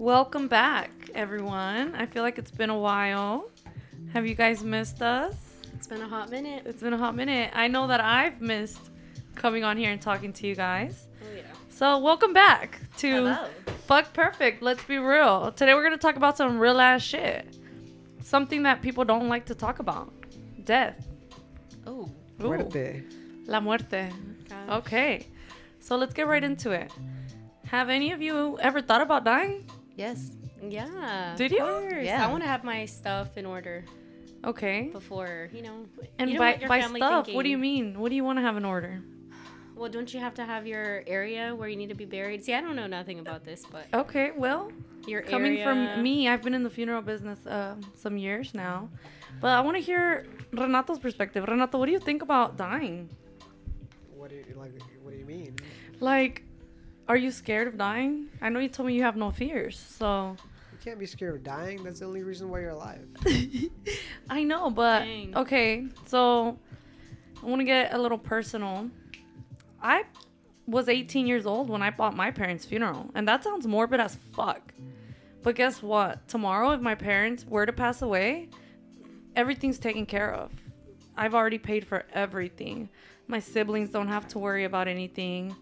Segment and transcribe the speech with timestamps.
[0.00, 1.94] Welcome back, everyone.
[1.94, 3.50] I feel like it's been a while.
[4.14, 5.34] Have you guys missed us?
[5.74, 6.62] It's been a hot minute.
[6.64, 7.50] It's been a hot minute.
[7.52, 8.80] I know that I've missed
[9.34, 11.06] coming on here and talking to you guys.
[11.22, 11.42] Oh yeah.
[11.68, 13.48] So, welcome back to Hello.
[13.86, 14.62] Fuck Perfect.
[14.62, 15.52] Let's be real.
[15.52, 17.58] Today we're going to talk about some real ass shit.
[18.22, 20.14] Something that people don't like to talk about
[20.64, 21.06] death.
[21.86, 22.10] Oh.
[22.38, 23.02] Muerte.
[23.44, 24.10] La muerte.
[24.70, 25.26] Okay.
[25.78, 26.90] So, let's get right into it.
[27.66, 29.66] Have any of you ever thought about dying?
[29.96, 30.32] Yes.
[30.62, 31.34] Yeah.
[31.36, 31.64] Did you?
[32.02, 32.26] Yeah.
[32.26, 33.84] I want to have my stuff in order
[34.44, 34.88] Okay.
[34.92, 35.86] before you know.
[36.18, 37.98] And you don't by, by family stuff, what do you mean?
[37.98, 39.02] What do you want to have in order?
[39.76, 42.44] Well, don't you have to have your area where you need to be buried?
[42.44, 44.70] See, I don't know nothing about this, but Okay, well,
[45.06, 48.90] your coming area- from me, I've been in the funeral business uh, some years now.
[49.40, 51.44] But I want to hear Renato's perspective.
[51.48, 53.08] Renato, what do you think about dying?
[54.14, 54.72] What do you like?
[55.02, 55.56] What do you mean?
[56.00, 56.42] Like,
[57.10, 58.28] are you scared of dying?
[58.40, 60.36] I know you told me you have no fears, so
[60.72, 61.82] You can't be scared of dying.
[61.82, 63.04] That's the only reason why you're alive.
[64.30, 65.36] I know, but Dang.
[65.36, 65.88] okay.
[66.06, 66.56] So
[67.42, 68.88] I want to get a little personal.
[69.82, 70.04] I
[70.68, 74.14] was 18 years old when I bought my parents' funeral, and that sounds morbid as
[74.32, 74.72] fuck.
[75.42, 76.28] But guess what?
[76.28, 78.50] Tomorrow, if my parents were to pass away,
[79.34, 80.52] everything's taken care of.
[81.16, 82.88] I've already paid for everything.
[83.26, 85.56] My siblings don't have to worry about anything.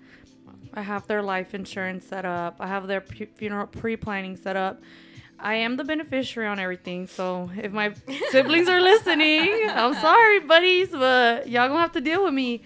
[0.75, 2.57] I have their life insurance set up.
[2.61, 4.81] I have their funeral pre-planning set up.
[5.41, 7.07] I am the beneficiary on everything.
[7.07, 7.95] So if my
[8.31, 12.63] siblings are listening, I'm sorry, buddies, but y'all gonna have to deal with me.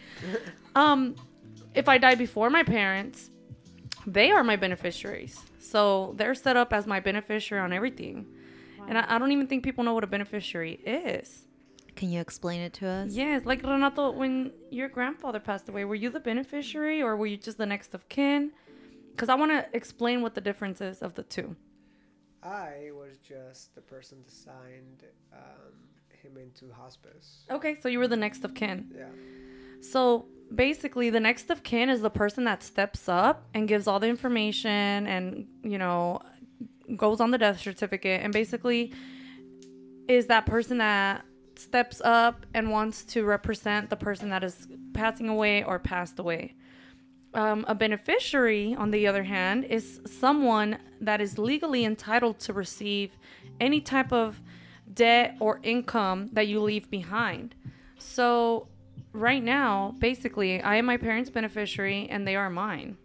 [0.74, 1.16] Um,
[1.74, 3.30] if I die before my parents,
[4.06, 5.38] they are my beneficiaries.
[5.58, 8.26] So they're set up as my beneficiary on everything.
[8.88, 11.44] And I, I don't even think people know what a beneficiary is.
[11.96, 13.12] Can you explain it to us?
[13.12, 17.36] Yes, like Renato, when your grandfather passed away, were you the beneficiary or were you
[17.36, 18.52] just the next of kin?
[19.10, 21.54] Because I want to explain what the difference is of the two.
[22.42, 25.74] I was just the person that signed um,
[26.10, 27.44] him into hospice.
[27.50, 28.92] Okay, so you were the next of kin.
[28.96, 29.04] Yeah.
[29.82, 34.00] So basically, the next of kin is the person that steps up and gives all
[34.00, 36.20] the information and, you know,
[36.96, 38.92] goes on the death certificate and basically
[40.08, 41.24] is that person that
[41.58, 46.54] steps up and wants to represent the person that is passing away or passed away.
[47.34, 53.12] Um, a beneficiary, on the other hand, is someone that is legally entitled to receive
[53.58, 54.40] any type of
[54.92, 57.54] debt or income that you leave behind.
[57.98, 58.68] So,
[59.12, 62.98] right now, basically, I am my parents' beneficiary and they are mine.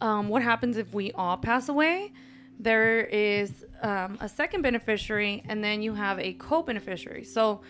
[0.00, 2.12] Um, what happens if we all pass away?
[2.58, 7.24] There is um, a second beneficiary, and then you have a co beneficiary.
[7.24, 7.60] So,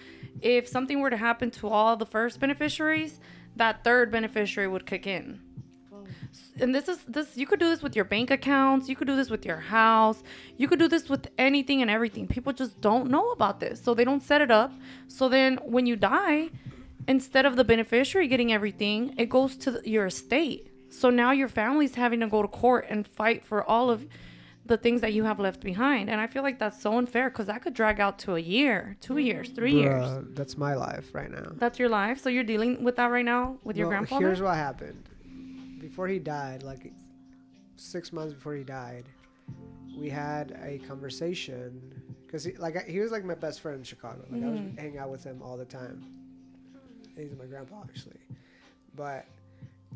[0.41, 3.21] if something were to happen to all the first beneficiaries,
[3.57, 5.41] that third beneficiary would kick in.
[6.61, 9.17] And this is this you could do this with your bank accounts, you could do
[9.17, 10.23] this with your house,
[10.57, 12.27] you could do this with anything and everything.
[12.27, 13.83] People just don't know about this.
[13.83, 14.73] So they don't set it up.
[15.09, 16.51] So then when you die,
[17.09, 20.71] instead of the beneficiary getting everything, it goes to your estate.
[20.91, 24.07] So now your family's having to go to court and fight for all of
[24.67, 26.11] the things that you have left behind.
[26.11, 28.97] And I feel like that's so unfair because that could drag out to a year,
[29.01, 30.07] two years, three years.
[30.35, 31.53] That's my life right now.
[31.57, 32.21] That's your life.
[32.21, 34.27] So you're dealing with that right now with your grandfather.
[34.27, 35.09] Here's what happened.
[35.79, 36.93] Before he died, like
[37.77, 39.05] six months before he died,
[39.97, 41.81] we had a conversation
[42.27, 44.25] because he, like he was like my best friend in Chicago.
[44.31, 44.79] Like I was Mhm.
[44.79, 46.05] hanging out with him all the time.
[47.17, 48.19] He's my grandpa, obviously,
[48.95, 49.25] but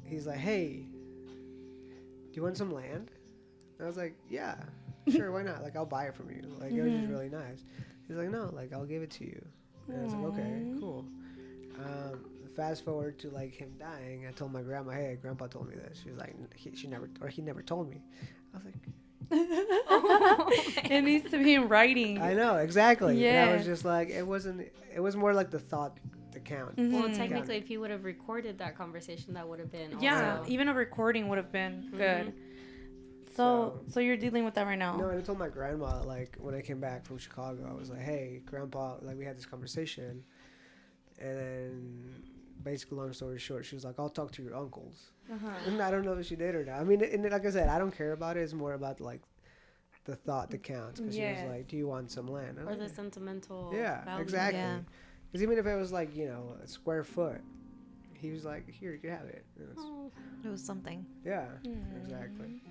[0.04, 0.86] he's like, "Hey,
[1.26, 3.10] do you want some land?"
[3.80, 4.56] And I was like, "Yeah,
[5.08, 5.62] sure, why not?
[5.62, 6.42] Like I'll buy it from you.
[6.60, 7.10] Like it was just Mhm.
[7.10, 7.64] really nice."
[8.06, 9.42] He's like, "No, like I'll give it to you."
[9.88, 11.06] And I was like, "Okay, cool."
[11.82, 12.20] Um,
[12.54, 14.26] fast forward to like him dying.
[14.26, 17.08] I told my grandma, "Hey, grandpa told me this." She was like, he, "She never,
[17.22, 18.02] or he never told me."
[18.52, 18.74] I was like,
[20.90, 22.20] it needs to be in writing.
[22.20, 24.68] "I know exactly." And I was just like, it wasn't.
[24.94, 25.96] It was more like the thought
[26.32, 26.76] to count.
[26.76, 27.16] Well, Mhm.
[27.16, 30.68] technically, if you would have recorded that conversation, that would have been Yeah, also- even
[30.68, 31.96] a recording would have been Mm-hmm.
[31.96, 32.34] good.
[33.40, 34.96] So, so you're dealing with that right now.
[34.96, 37.90] No, and I told my grandma like when I came back from Chicago, I was
[37.90, 40.24] like, "Hey, grandpa," like we had this conversation,
[41.20, 42.22] and then
[42.62, 45.48] basically, long story short, she was like, "I'll talk to your uncles." Uh-huh.
[45.66, 46.80] And I don't know if she did or not.
[46.80, 48.40] I mean, and like I said, I don't care about it.
[48.40, 49.22] It's more about like
[50.04, 51.00] the thought that counts.
[51.00, 53.72] Because she was like, "Do you want some land?" I or was the like, sentimental.
[53.74, 54.22] yeah, value.
[54.22, 54.58] exactly.
[54.60, 54.78] Yeah.
[55.30, 57.40] Because even if it was like you know a square foot,
[58.14, 60.10] he was like, "Here, you can have it." And it's- Oh,
[60.44, 61.06] It was something.
[61.24, 61.96] yeah, Hmm.
[62.02, 62.62] exactly.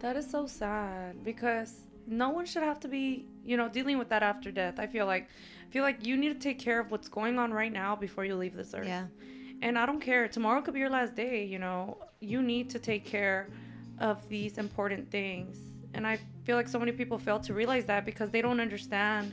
[0.00, 4.10] That is so sad because no one should have to be, you know, dealing with
[4.10, 4.78] that after death.
[4.78, 5.28] I feel like,
[5.66, 8.24] I feel like you need to take care of what's going on right now before
[8.24, 8.86] you leave this earth.
[8.86, 9.06] Yeah.
[9.62, 10.28] And I don't care.
[10.28, 11.44] Tomorrow could be your last day.
[11.44, 13.48] You know, you need to take care
[13.98, 15.56] of these important things.
[15.94, 19.32] and I feel like so many people fail to realize that because they don't understand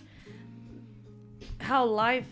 [1.60, 2.28] how life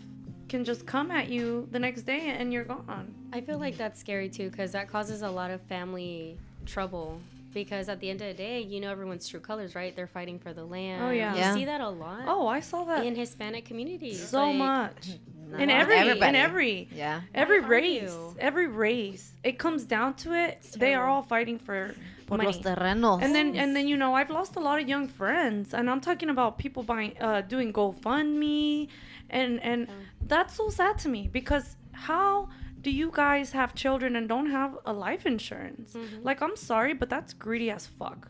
[0.48, 3.14] can just come at you the next day and you're gone.
[3.32, 7.20] I feel like that's scary too because that causes a lot of family trouble.
[7.52, 9.94] Because at the end of the day, you know everyone's true colors, right?
[9.94, 11.02] They're fighting for the land.
[11.02, 11.34] Oh, yeah.
[11.34, 11.54] you Yeah.
[11.54, 12.22] see that a lot.
[12.26, 14.28] Oh, I saw that in Hispanic communities.
[14.28, 15.06] so like, much.
[15.58, 17.22] In every in every Yeah.
[17.34, 20.62] every are race, every race, it comes down to it.
[20.76, 21.92] They are all fighting for
[22.26, 22.46] Por money.
[22.46, 23.20] los terrenos.
[23.20, 26.00] And then and then you know I've lost a lot of young friends, and I'm
[26.00, 28.86] talking about people buying, uh, doing GoFundMe,
[29.28, 29.88] and and
[30.26, 32.48] that's so sad to me because how
[32.80, 35.92] do you guys have children and don't have a life insurance?
[35.92, 36.22] Mm-hmm.
[36.22, 38.28] Like I'm sorry, but that's greedy as fuck.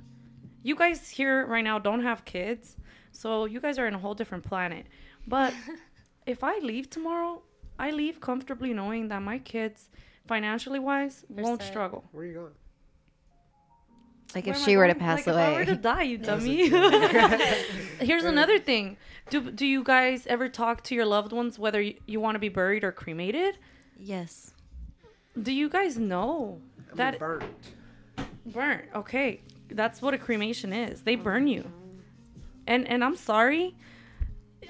[0.62, 2.76] You guys here right now don't have kids,
[3.12, 4.86] so you guys are in a whole different planet.
[5.26, 5.54] But
[6.26, 7.42] if I leave tomorrow,
[7.78, 9.88] I leave comfortably knowing that my kids,
[10.26, 11.70] financially wise, They're won't set.
[11.70, 12.04] struggle.
[12.12, 12.52] Where are you going?
[14.34, 15.00] like Where if am I she were to going?
[15.06, 15.64] pass like If I were away.
[15.66, 16.68] to die, you dummy.
[18.00, 18.96] Here's another thing.
[19.30, 22.38] Do do you guys ever talk to your loved ones whether you, you want to
[22.38, 23.58] be buried or cremated?
[24.00, 24.54] Yes.
[25.40, 26.60] Do you guys know
[26.90, 27.44] I'm that burnt.
[28.46, 28.84] burnt?
[28.94, 31.02] Okay, that's what a cremation is.
[31.02, 31.70] They burn you.
[32.66, 33.76] And and I'm sorry.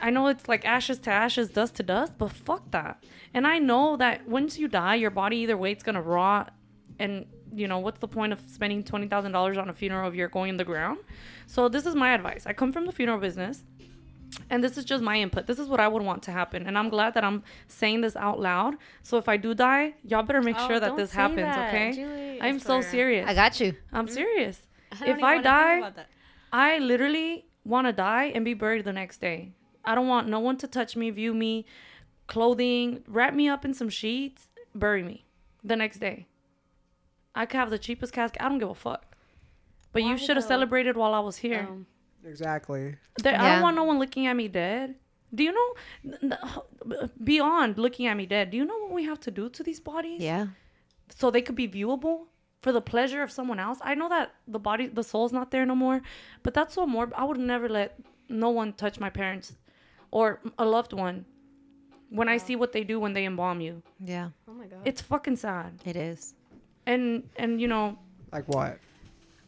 [0.01, 3.05] I know it's like ashes to ashes, dust to dust, but fuck that.
[3.35, 6.55] And I know that once you die, your body either way it's gonna rot,
[6.99, 10.15] and you know what's the point of spending twenty thousand dollars on a funeral if
[10.15, 10.99] you're going in the ground?
[11.47, 12.45] So this is my advice.
[12.47, 13.65] I come from the funeral business,
[14.49, 15.47] and this is just my input.
[15.47, 18.17] This is what I would want to happen, and I'm glad that I'm saying this
[18.17, 18.75] out loud.
[19.03, 21.93] So if I do die, y'all better make Oh, sure that this happens, that, okay?
[21.93, 23.29] Julie, I I'm so serious.
[23.29, 23.75] I got you.
[23.93, 24.61] I'm serious.
[25.01, 25.93] I if I die.
[26.53, 29.53] I literally want to die and be buried the next day.
[29.85, 31.65] I don't want no one to touch me, view me,
[32.27, 35.25] clothing, wrap me up in some sheets, bury me
[35.65, 36.27] the next day.
[37.35, 38.43] I could have the cheapest casket.
[38.43, 39.15] I don't give a fuck.
[39.93, 41.67] But you should have celebrated while I was here.
[41.69, 41.87] Um,
[42.25, 42.97] Exactly.
[43.23, 44.95] There, I don't want no one looking at me dead.
[45.35, 45.75] Do you know
[46.05, 46.37] n-
[46.93, 48.51] n- beyond looking at me dead?
[48.51, 50.21] Do you know what we have to do to these bodies?
[50.21, 50.47] Yeah.
[51.15, 52.27] so they could be viewable
[52.63, 53.79] for the pleasure of someone else.
[53.83, 56.03] I know that the body, the soul's not there no more,
[56.43, 57.15] but that's so morbid.
[57.17, 59.55] I would never let no one touch my parents
[60.11, 61.25] or a loved one
[62.11, 63.83] when I see what they do when they embalm you.
[64.05, 64.31] Yeah.
[64.49, 64.81] oh my god.
[64.85, 65.81] It's fucking sad.
[65.85, 66.35] It is.
[66.87, 67.99] And and you know,
[68.33, 68.79] Like what?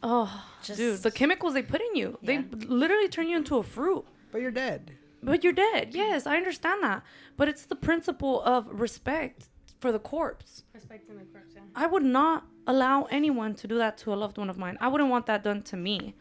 [0.03, 3.63] Oh, Just- dude, the chemicals they put in you, they literally turn you into a
[3.63, 4.05] fruit.
[4.31, 4.91] But you're dead.
[5.21, 5.95] But you're dead.
[5.95, 7.03] Yes, I understand that.
[7.37, 9.47] But it's the principle of respect
[9.79, 10.63] for the corpse.
[10.73, 11.61] Respecting the corpse, yeah.
[11.75, 14.77] I would not allow anyone to do that to a loved one of mine.
[14.81, 16.15] I wouldn't want that done to me.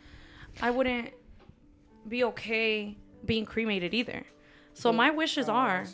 [0.61, 1.11] I wouldn't
[2.09, 4.25] be okay being cremated either.
[4.75, 5.85] So my oh, wishes Oh, are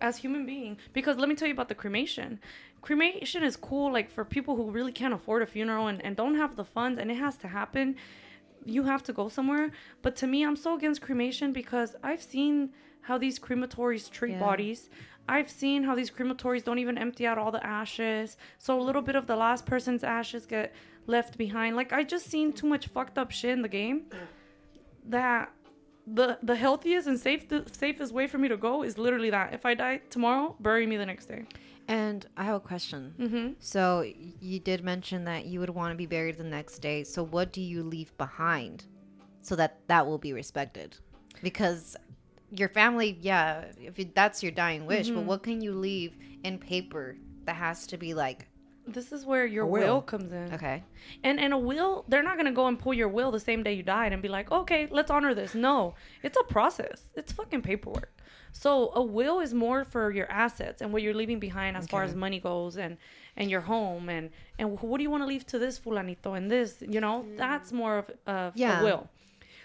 [0.00, 2.40] as human being because let me tell you about the cremation.
[2.82, 6.36] Cremation is cool like for people who really can't afford a funeral and, and don't
[6.36, 7.96] have the funds and it has to happen.
[8.64, 9.70] You have to go somewhere.
[10.02, 12.70] But to me, I'm so against cremation because I've seen
[13.02, 14.40] how these crematories treat Yeah.
[14.40, 14.88] bodies.
[15.28, 18.36] I've seen how these crematories don't even empty out all the ashes.
[18.58, 20.74] So a little bit of the last person's ashes get
[21.06, 21.76] left behind.
[21.76, 24.06] Like I just seen too much fucked up shit in the game
[25.06, 25.50] that
[26.06, 29.54] the the healthiest and safe the safest way for me to go is literally that.
[29.54, 31.44] If I die tomorrow, bury me the next day.
[31.90, 33.14] And I have a question.
[33.18, 33.48] Mm-hmm.
[33.58, 34.08] So
[34.40, 37.02] you did mention that you would want to be buried the next day.
[37.02, 38.84] So what do you leave behind
[39.42, 40.96] so that that will be respected?
[41.42, 41.96] Because
[42.52, 46.58] your family, yeah, if you, that's your dying wish, but what can you leave in
[46.58, 48.46] paper that has to be like,
[48.92, 49.80] This is where your will.
[49.80, 50.02] will.
[50.02, 50.52] comes in.
[50.54, 50.82] okay,
[51.24, 53.72] And and a will, they're not gonna go and pull your will the same day
[53.72, 55.54] you died and be like, okay, let's honor this.
[55.54, 57.02] No, it's a process.
[57.14, 58.12] It's fucking paperwork.
[58.52, 62.02] So a will is more for your assets and what you're leaving behind as far
[62.02, 62.96] as money goes and
[63.36, 66.50] and your home and and what do you want to leave to this fulanito and
[66.50, 67.36] this, you know, mm.
[67.36, 68.80] that's more of, of Yeah.
[68.80, 69.08] a will.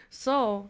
[0.10, 0.70] So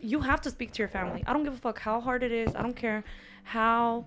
[0.00, 1.24] you have to speak to your family.
[1.26, 2.54] I don't give a fuck how hard it is.
[2.54, 3.02] I don't care
[3.44, 4.06] how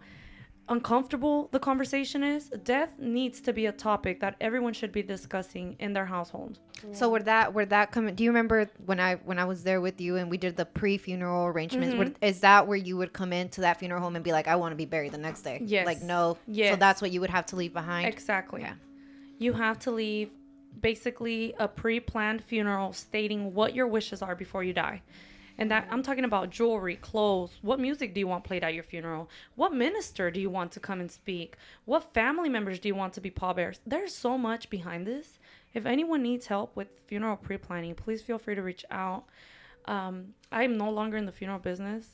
[0.72, 2.50] uncomfortable the conversation is.
[2.64, 6.60] Death needs to be a topic that everyone should be discussing in their household.
[6.94, 8.14] So where that where that come?
[8.16, 10.66] Do you remember when I when I was there with you and we did the
[10.66, 11.96] pre funeral arrangements?
[11.96, 12.24] Where- mm-hmm.
[12.24, 14.72] Is that where you would come into that funeral home and be like, I want
[14.72, 15.62] to be buried the next day?
[15.64, 15.86] Yes.
[15.86, 16.38] Like no.
[16.48, 16.74] Yes.
[16.74, 18.08] So that's what you would have to leave behind.
[18.08, 18.62] Exactly.
[18.62, 18.74] Yeah.
[19.38, 20.30] You have to leave
[20.80, 25.02] basically a pre-planned funeral stating what your wishes are before you die.
[25.62, 27.60] And that I'm talking about jewelry, clothes.
[27.62, 29.30] What music do you want played at your funeral?
[29.54, 31.56] What minister do you want to come and speak?
[31.86, 33.80] What family members do you want to be pallbearers?
[33.86, 35.38] There's so much behind this.
[35.76, 39.26] If anyone needs help with funeral pre-planning, please feel free to reach out.
[39.86, 42.08] Um, I'm no longer in the funeral business,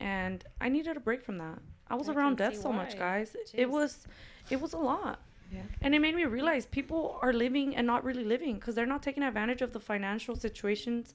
[0.00, 1.60] and I needed a break from that.
[1.88, 3.36] I was I around death so much, guys.
[3.46, 3.50] Jeez.
[3.54, 4.08] It was,
[4.50, 5.20] it was a lot.
[5.52, 5.62] Yeah.
[5.82, 9.04] And it made me realize people are living and not really living because they're not
[9.04, 11.14] taking advantage of the financial situations.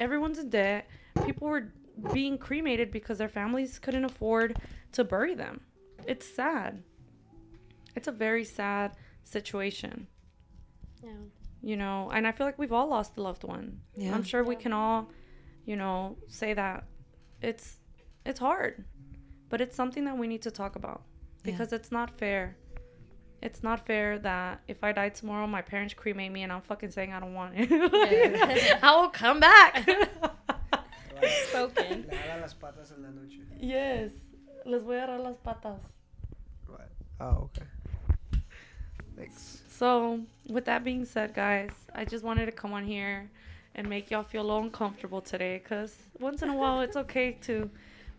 [0.00, 0.88] Everyone's in debt.
[1.24, 1.72] People were
[2.12, 4.56] being cremated because their families couldn't afford
[4.92, 5.60] to bury them.
[6.06, 6.82] It's sad.
[7.94, 8.92] It's a very sad
[9.24, 10.06] situation,
[11.04, 11.10] Yeah.
[11.60, 12.10] you know.
[12.12, 13.80] And I feel like we've all lost a loved one.
[13.94, 14.14] Yeah.
[14.14, 15.10] I'm sure we can all,
[15.66, 16.84] you know, say that
[17.42, 17.76] it's
[18.24, 18.84] it's hard,
[19.48, 21.02] but it's something that we need to talk about
[21.44, 21.52] Yeah.
[21.52, 22.56] because it's not fair.
[23.42, 26.92] It's not fair that if I die tomorrow, my parents cremate me, and I'm fucking
[26.92, 27.68] saying I don't want it.
[28.82, 29.86] I will come back.
[31.48, 32.06] Spoken.
[32.10, 33.40] Le jala las patas en la noche.
[33.60, 34.12] yes,
[34.64, 35.78] les voy a agarrar las patas.
[36.66, 36.88] What?
[37.20, 37.66] Oh, okay.
[39.16, 39.62] Thanks.
[39.68, 43.30] So, with that being said, guys, I just wanted to come on here
[43.74, 47.32] and make y'all feel a little uncomfortable today, cause once in a while it's okay
[47.42, 47.70] to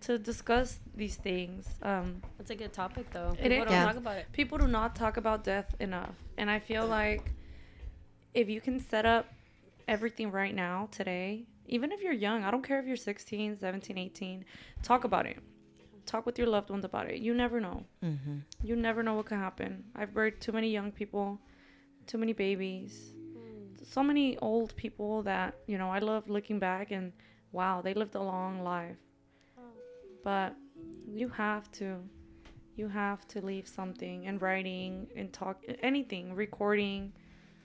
[0.01, 1.65] to discuss these things.
[1.81, 3.29] Um, That's a good topic, though.
[3.39, 3.63] It People is.
[3.65, 3.85] don't Yeah.
[3.85, 4.25] talk about it.
[4.33, 7.31] people do not talk about death enough, and I feel like
[8.33, 9.27] if you can set up
[9.87, 13.97] everything right now today, even if you're young, I don't care if you're 16, 17,
[13.97, 14.45] 18,
[14.81, 15.39] talk about it.
[16.05, 17.19] Talk with your loved ones about it.
[17.21, 17.83] You never know.
[18.03, 18.39] Mm-hmm.
[18.61, 19.85] You never know what can happen.
[19.95, 21.39] I've buried too many young people,
[22.07, 23.13] too many babies,
[23.83, 27.13] so many old people that, you know, I love looking back and
[27.51, 28.97] wow, they lived a long life.
[30.23, 30.55] But
[31.07, 31.97] you have to
[32.75, 37.13] you have to leave something in writing and talk anything, recording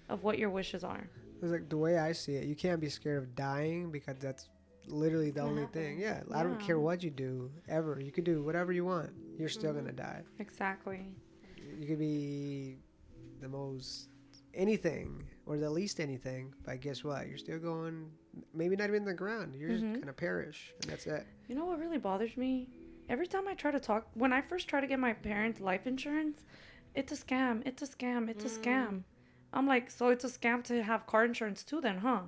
[0.08, 1.08] of what your wishes are.
[1.40, 4.48] It's like the way I see it, you can't be scared of dying because that's
[4.86, 5.98] literally the only thing.
[5.98, 6.32] Yeah, happens.
[6.34, 8.00] I don't care what you do ever.
[8.00, 9.10] You could do whatever you want.
[9.38, 9.76] You're still Mhm.
[9.76, 10.22] gonna die.
[10.38, 11.14] Exactly.
[11.78, 12.78] You could be
[13.40, 14.08] the most
[14.54, 17.28] anything or the least anything, but guess what?
[17.28, 18.10] You're still going.
[18.54, 19.54] Maybe not even the ground.
[19.54, 19.90] You're Mhm.
[19.92, 21.24] just gonna perish, and that's it.
[21.48, 22.68] You know what really bothers me?
[23.08, 25.86] Every time I try to talk, when I first try to get my parents life
[25.86, 26.44] insurance,
[26.94, 27.62] it's a scam.
[27.66, 28.28] It's a scam.
[28.28, 28.62] It's a Mm.
[28.64, 29.04] scam.
[29.52, 32.20] I'm like, so it's a scam to have car insurance too, then, huh?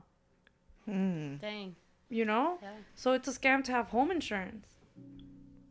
[0.89, 1.41] Mm.
[1.41, 1.77] Dang.
[2.09, 2.59] You know?
[2.63, 2.71] Yeah.
[2.95, 4.67] So it's a scam to have home insurance.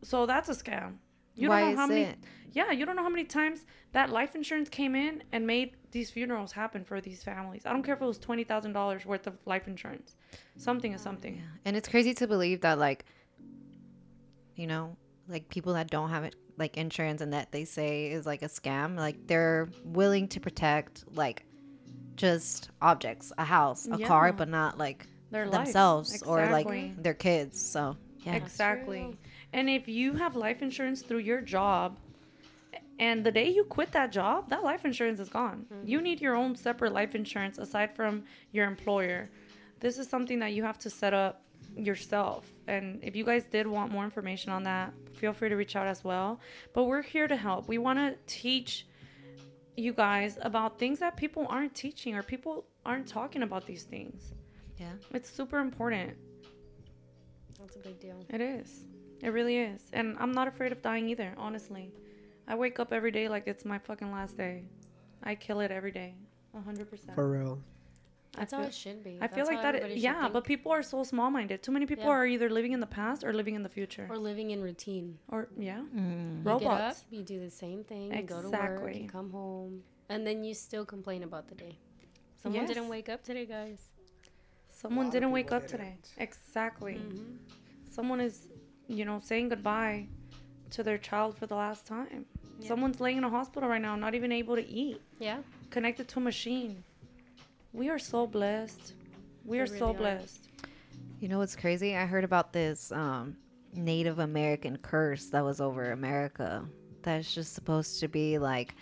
[0.02, 0.94] So that's a scam.
[1.34, 2.02] You Why don't know is how many.
[2.02, 2.18] it?
[2.52, 6.10] Yeah, you don't know how many times that life insurance came in and made these
[6.10, 7.62] funerals happen for these families.
[7.64, 10.16] I don't care if it was twenty thousand dollars worth of life insurance.
[10.56, 11.36] Something is something.
[11.36, 11.42] Yeah.
[11.64, 13.04] And it's crazy to believe that, like,
[14.56, 14.96] you know,
[15.30, 18.48] like people that don't have it, like insurance and that they say is like a
[18.48, 21.44] scam, like they're willing to protect, like,
[22.16, 25.64] just objects, a house, a car, but not like Their life.
[25.64, 27.60] themselves or like their kids.
[27.60, 28.34] So, yeah.
[28.34, 29.16] Exactly.
[29.54, 31.98] And if you have life insurance through your job,
[32.98, 35.64] and the day you quit that job, that life insurance is gone.
[35.82, 36.04] You mm-hmm.
[36.04, 39.30] need your own separate life insurance aside from your employer.
[39.80, 41.42] This is something that you have to set up
[41.76, 42.46] yourself.
[42.66, 45.86] And if you guys did want more information on that, feel free to reach out
[45.86, 46.40] as well.
[46.72, 47.68] But we're here to help.
[47.68, 48.86] We want to teach
[49.76, 54.34] you guys about things that people aren't teaching or people aren't talking about these things.
[54.78, 54.92] Yeah.
[55.12, 56.16] It's super important.
[57.58, 58.24] That's a big deal.
[58.28, 58.86] It is.
[59.22, 59.82] It really is.
[59.92, 61.92] And I'm not afraid of dying either, honestly.
[62.48, 64.64] I wake up every day like it's my fucking last day.
[65.22, 66.14] I kill it every day.
[66.56, 67.14] 100%.
[67.14, 67.60] For real.
[68.36, 69.18] That's I how feel, it should be.
[69.20, 69.74] I feel That's like that.
[69.76, 70.32] everybody yeah, think.
[70.34, 71.62] but people are so small minded.
[71.62, 72.10] Too many people Yeah.
[72.10, 74.06] are either living in the past or living in the future.
[74.08, 75.18] or living in routine.
[75.28, 75.80] Or, yeah.
[75.94, 76.38] Mm.
[76.38, 77.04] You get up, Robots.
[77.10, 79.02] you do the same thing, you go to work, Exactly.
[79.02, 81.76] you come home, and then you still complain about the day.
[82.42, 82.90] Someone didn't Yes.
[82.90, 83.88] wake up today, guys.
[84.70, 85.96] Someone lot of didn't wake people up today.
[86.02, 86.12] didn't.
[86.18, 86.94] Exactly.
[86.94, 87.38] Mhm.
[87.90, 88.48] Someone is,
[88.88, 90.06] you know, saying goodbye
[90.70, 92.26] to their child for the last time.
[92.60, 92.68] Yeah.
[92.68, 95.00] Someone's laying in a hospital right now, not even able to eat.
[95.18, 95.42] Yeah.
[95.70, 96.82] connected to a machine.
[97.72, 98.94] We are so blessed.
[99.44, 99.98] We We are so really are.
[99.98, 100.48] blessed.
[101.20, 101.96] You know what's crazy?
[101.96, 103.36] I heard about this um,
[103.74, 106.64] Native American curse that was over America.
[107.02, 108.74] That's just supposed to be like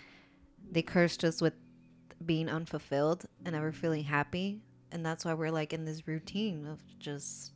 [0.71, 1.53] they cursed us with
[2.25, 6.79] being unfulfilled and never feeling happy, and that's why we're like in this routine of
[6.99, 7.53] just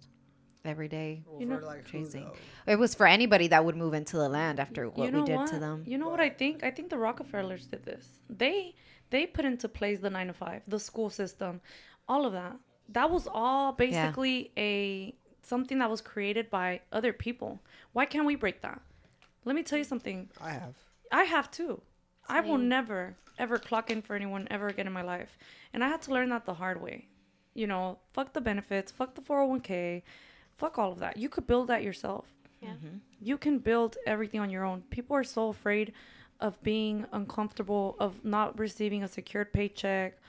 [0.65, 1.23] every day.
[1.27, 2.19] Well, You know- like Crazy.
[2.19, 2.71] though?
[2.71, 5.25] It was for anybody that would move into the land after what you know we
[5.25, 5.47] did what?
[5.49, 5.83] to them.
[5.85, 6.63] You know what I think?
[6.63, 8.07] I think the Rockefellers did this.
[8.29, 8.73] They
[9.13, 11.61] they put into place the 9 to 5, the school system,
[12.07, 12.55] all of that.
[12.89, 17.61] That was all basically a something that was created by other people.
[17.93, 18.81] Why can't we break that?
[19.45, 20.29] Let me tell you something.
[20.41, 20.73] I have.
[21.11, 21.81] I have too.
[22.27, 25.37] I will never ever clock in for anyone ever again in my life.
[25.73, 27.07] And I had to learn that the hard way.
[27.53, 30.01] You know, fuck the benefits, fuck the 401k,
[30.51, 31.17] fuck all of that.
[31.17, 32.25] You could build that yourself.
[32.61, 32.69] Yeah.
[32.69, 32.97] Mm-hmm.
[33.21, 34.83] You can build everything on your own.
[34.89, 35.93] People are so afraid
[36.43, 40.19] of being uncomfortable, of not receiving a secured paycheck,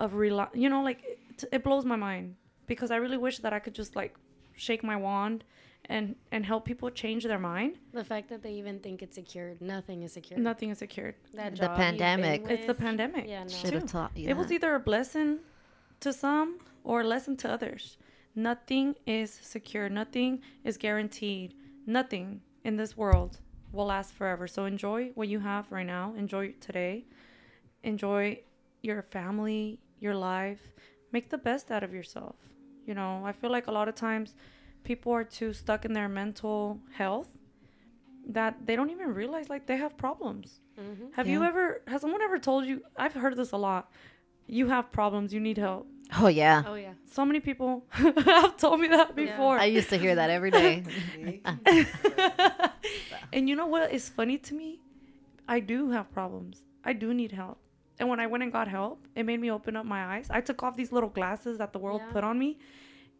[0.00, 2.34] of rely, you know, like it, it blows my mind
[2.66, 4.16] because I really wish that I could just like
[4.54, 5.44] shake my wand
[5.86, 7.78] and and help people change their mind.
[7.92, 10.42] The fact that they even think it's secured, nothing is secured.
[10.42, 11.14] Nothing is secured.
[11.34, 12.42] That The job you've pandemic.
[12.50, 13.26] It's the pandemic.
[13.28, 13.48] Yeah, no.
[13.48, 13.88] Should have too.
[13.88, 14.28] taught you.
[14.28, 15.38] It was either a blessing
[16.00, 17.96] to some or a lesson to others.
[18.34, 19.88] Nothing is secure.
[19.88, 21.54] Nothing is guaranteed.
[21.86, 23.38] Nothing in this world
[23.72, 24.46] will last forever.
[24.46, 26.14] So enjoy what you have right now.
[26.16, 27.04] Enjoy today.
[27.82, 28.40] Enjoy
[28.82, 30.60] your family, your life.
[31.12, 32.36] Make the best out of yourself.
[32.86, 34.34] You know, I feel like a lot of times
[34.84, 37.28] people are too stuck in their mental health
[38.26, 40.60] that they don't even realize like they have problems.
[40.78, 41.12] Mhm.
[41.14, 43.92] Have you ever has someone ever told you I've heard this a lot.
[44.46, 45.86] You have problems, you need help.
[46.18, 46.62] Oh yeah.
[46.66, 46.92] Oh yeah.
[47.12, 49.24] So many people have told me that Yeah.
[49.26, 49.58] before.
[49.58, 50.84] I used to hear that every day.
[53.32, 54.80] And you know what is funny to me?
[55.46, 56.62] I do have problems.
[56.84, 57.58] I do need help.
[57.98, 60.26] And when I went and got help, it made me open up my eyes.
[60.30, 62.12] I took off these little glasses that the world Yeah.
[62.12, 62.58] put on me,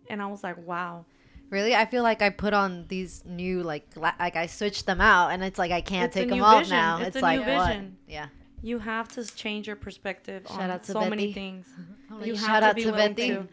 [0.08, 1.04] and I was like, wow.
[1.50, 5.00] Really, I feel like I put on these new like gla- like I switched them
[5.00, 6.98] out, and it's like I can't It's take them off now.
[6.98, 7.66] It's It's, a like new what?
[7.68, 7.96] vision.
[8.08, 8.26] Yeah.
[8.62, 11.66] You have to change your perspective Shout on out to so many things.
[12.12, 13.48] Oh, You shout have to be to willing to.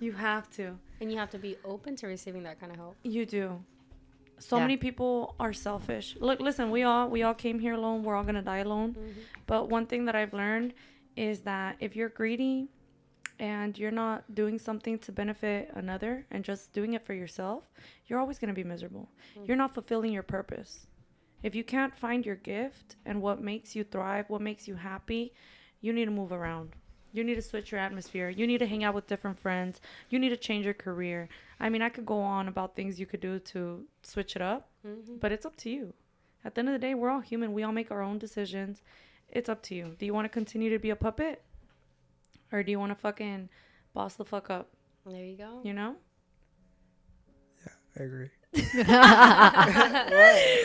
[0.00, 0.78] You have to.
[1.02, 2.96] And you have to be open to receiving that kind of help.
[3.02, 3.62] You do.
[4.38, 4.62] So Yeah.
[4.62, 6.16] many people are selfish.
[6.18, 8.02] Look, listen, we all we all came here alone.
[8.02, 8.94] We're all gonna die alone.
[8.94, 9.20] Mm-hmm.
[9.46, 10.72] But one thing that I've learned
[11.14, 12.68] is that if you're greedy
[13.38, 17.70] and you're not doing something to benefit another and just doing it for yourself,
[18.06, 19.10] you're always gonna be miserable.
[19.38, 19.46] Mm.
[19.46, 20.86] You're not fulfilling your purpose.
[21.44, 25.32] If you can't find your gift and what makes you thrive, what makes you happy,
[25.80, 26.70] you need to move around.
[27.12, 28.28] You need to switch your atmosphere.
[28.30, 29.80] You need to hang out with different friends.
[30.10, 31.28] You need to change your career.
[31.60, 34.70] I mean, I could go on about things you could do to switch it up,
[34.86, 35.16] Mm-hmm.
[35.20, 35.94] but it's up to you.
[36.44, 37.52] At the end of the day, we're all human.
[37.54, 38.82] We all make our own decisions.
[39.30, 39.94] It's up to you.
[39.98, 41.42] Do you want to continue to be a puppet?
[42.52, 43.48] Or do you want to fucking
[43.94, 44.68] boss the fuck up?
[45.06, 45.60] There you go.
[45.62, 45.96] You know?
[47.64, 48.30] Yeah, I agree.
[48.54, 50.14] Right,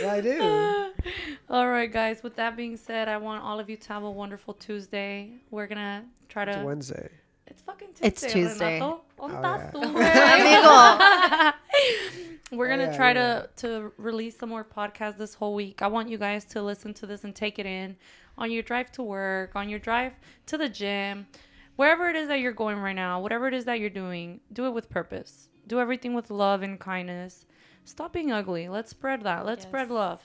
[0.07, 0.91] I do.
[1.49, 2.21] All right, guys.
[2.23, 5.31] With that being said, I want all of you to have a wonderful Tuesday.
[5.49, 6.63] We're going to try It's to.
[6.63, 7.09] Wednesday.
[7.47, 8.07] It's fucking Tuesday.
[8.07, 8.79] It's Tuesday.
[8.81, 9.71] Oh, yeah.
[12.51, 13.13] We're Oh, gonna yeah, try yeah.
[13.13, 15.81] to to release some more podcasts this whole week.
[15.83, 17.95] I want you guys to listen to this and take it in
[18.39, 20.13] on your drive to work, on your drive
[20.47, 21.27] to the gym,
[21.75, 24.65] wherever it is that you're going right now, whatever it is that you're doing, do
[24.65, 25.49] it with purpose.
[25.67, 27.45] Do everything with love and kindness.
[27.89, 28.69] Stop being ugly.
[28.69, 29.45] Let's spread that.
[29.45, 29.69] Let's Yes.
[29.69, 30.21] spread love.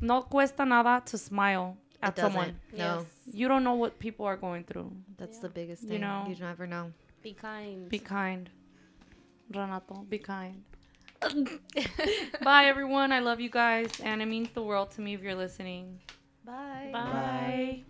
[0.00, 2.32] No cuesta nada to smile It at doesn't.
[2.32, 2.60] someone.
[2.72, 3.04] No, Yes.
[3.32, 4.90] You don't know what people are going through.
[5.16, 5.42] that's Yeah.
[5.42, 5.92] the biggest thing.
[5.92, 6.26] You, know.
[6.28, 6.92] you never know.
[7.22, 7.88] Be kind.
[7.88, 8.50] Be kind.
[9.54, 10.62] Renato, be kind.
[12.42, 13.12] Bye, everyone.
[13.12, 16.00] I love you guys, and it means the world to me if you're listening.
[16.44, 16.90] Bye.
[16.92, 17.84] Bye.